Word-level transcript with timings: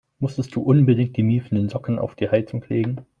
Musstest 0.17 0.55
du 0.55 0.63
unbedingt 0.63 1.15
die 1.15 1.21
miefenden 1.21 1.69
Socken 1.69 1.99
auf 1.99 2.15
die 2.15 2.31
Heizung 2.31 2.65
legen? 2.69 3.05